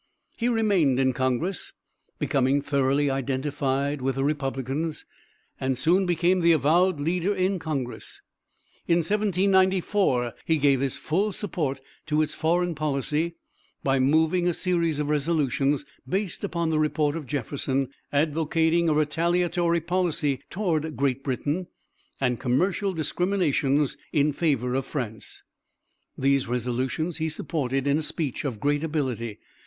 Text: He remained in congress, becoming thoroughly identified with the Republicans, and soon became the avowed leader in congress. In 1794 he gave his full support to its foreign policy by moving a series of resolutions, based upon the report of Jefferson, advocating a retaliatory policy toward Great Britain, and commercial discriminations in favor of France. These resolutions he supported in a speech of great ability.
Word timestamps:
He 0.35 0.49
remained 0.49 0.99
in 0.99 1.13
congress, 1.13 1.73
becoming 2.17 2.59
thoroughly 2.63 3.11
identified 3.11 4.01
with 4.01 4.15
the 4.15 4.23
Republicans, 4.23 5.05
and 5.59 5.77
soon 5.77 6.07
became 6.07 6.39
the 6.39 6.53
avowed 6.53 6.99
leader 6.99 7.35
in 7.35 7.59
congress. 7.59 8.23
In 8.87 9.03
1794 9.03 10.33
he 10.43 10.57
gave 10.57 10.79
his 10.81 10.97
full 10.97 11.31
support 11.31 11.81
to 12.07 12.23
its 12.23 12.33
foreign 12.33 12.73
policy 12.73 13.35
by 13.83 13.99
moving 13.99 14.47
a 14.47 14.53
series 14.55 14.99
of 14.99 15.07
resolutions, 15.11 15.85
based 16.09 16.43
upon 16.43 16.71
the 16.71 16.79
report 16.79 17.15
of 17.15 17.27
Jefferson, 17.27 17.87
advocating 18.11 18.89
a 18.89 18.95
retaliatory 18.95 19.81
policy 19.81 20.41
toward 20.49 20.97
Great 20.97 21.23
Britain, 21.23 21.67
and 22.19 22.39
commercial 22.39 22.91
discriminations 22.91 23.97
in 24.11 24.33
favor 24.33 24.73
of 24.73 24.83
France. 24.83 25.43
These 26.17 26.47
resolutions 26.47 27.17
he 27.17 27.29
supported 27.29 27.85
in 27.85 27.99
a 27.99 28.01
speech 28.01 28.43
of 28.43 28.59
great 28.59 28.83
ability. 28.83 29.37